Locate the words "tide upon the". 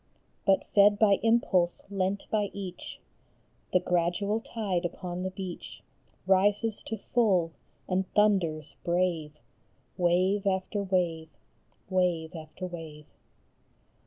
4.39-5.29